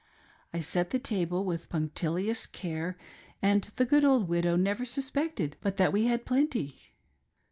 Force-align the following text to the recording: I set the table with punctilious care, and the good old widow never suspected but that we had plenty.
I 0.51 0.61
set 0.61 0.89
the 0.89 0.97
table 0.97 1.45
with 1.45 1.69
punctilious 1.69 2.47
care, 2.47 2.97
and 3.39 3.65
the 3.75 3.85
good 3.85 4.03
old 4.03 4.27
widow 4.27 4.55
never 4.55 4.83
suspected 4.83 5.57
but 5.61 5.77
that 5.77 5.93
we 5.93 6.05
had 6.07 6.25
plenty. 6.25 6.95